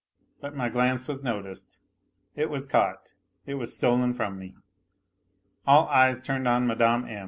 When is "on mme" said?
6.47-7.05